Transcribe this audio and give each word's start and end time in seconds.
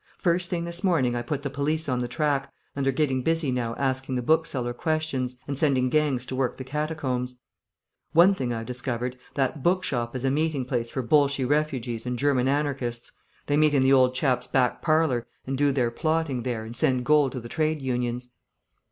First 0.17 0.49
thing 0.49 0.63
this 0.65 0.83
morning 0.83 1.15
I 1.15 1.21
put 1.21 1.43
the 1.43 1.49
police 1.51 1.87
on 1.87 1.99
the 1.99 2.07
track, 2.07 2.51
and 2.75 2.83
they're 2.83 2.91
getting 2.91 3.21
busy 3.21 3.51
now 3.51 3.75
asking 3.75 4.15
the 4.15 4.23
bookseller 4.23 4.73
questions 4.73 5.35
and 5.47 5.55
sending 5.55 5.89
gangs 5.91 6.25
to 6.25 6.35
work 6.35 6.57
the 6.57 6.63
catacombs. 6.63 7.35
One 8.11 8.33
thing 8.33 8.51
I've 8.51 8.65
discovered; 8.65 9.15
that 9.35 9.61
book 9.61 9.83
shop 9.83 10.15
is 10.15 10.25
a 10.25 10.31
meeting 10.31 10.65
place 10.65 10.89
for 10.89 11.03
Bolshie 11.03 11.45
refugees 11.47 12.07
and 12.07 12.17
German 12.17 12.47
anarchists. 12.47 13.11
They 13.45 13.57
meet 13.57 13.75
in 13.75 13.83
the 13.83 13.93
old 13.93 14.15
chap's 14.15 14.47
back 14.47 14.81
parlour 14.81 15.27
and 15.45 15.55
do 15.55 15.71
their 15.71 15.91
plotting 15.91 16.41
there 16.41 16.63
and 16.65 16.75
send 16.75 17.05
gold 17.05 17.33
to 17.33 17.39
the 17.39 17.47
trade 17.47 17.79
unions." 17.79 18.29